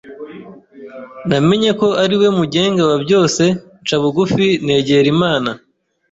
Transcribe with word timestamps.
Namenyeko 1.29 1.85
ari 2.03 2.15
we 2.21 2.27
mugenga 2.37 2.81
wa 2.89 2.97
byose, 3.03 3.43
nca 3.83 3.97
bugufi, 4.01 4.47
negera 4.65 5.07
Imana. 5.15 5.49